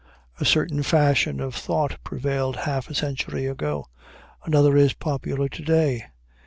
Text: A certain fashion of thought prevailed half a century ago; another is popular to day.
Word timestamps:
A 0.39 0.45
certain 0.45 0.81
fashion 0.81 1.39
of 1.39 1.53
thought 1.53 1.99
prevailed 2.03 2.55
half 2.55 2.89
a 2.89 2.95
century 2.95 3.45
ago; 3.45 3.85
another 4.43 4.75
is 4.75 4.93
popular 4.93 5.47
to 5.49 5.61
day. 5.61 6.05